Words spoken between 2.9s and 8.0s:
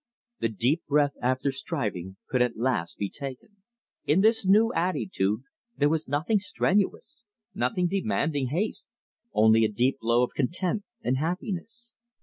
be taken. In this new attitude there was nothing strenuous, nothing